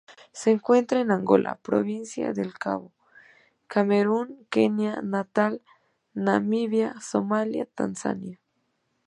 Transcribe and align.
Se 0.31 0.49
encuentra 0.49 0.99
en 0.99 1.11
Angola, 1.11 1.59
Provincia 1.61 2.33
del 2.33 2.55
Cabo, 2.55 2.91
Camerún, 3.67 4.47
Kenia, 4.49 4.99
Natal, 5.03 5.61
Namibia, 6.15 6.99
Somalia, 7.01 7.67
Tanzania. 7.67 8.39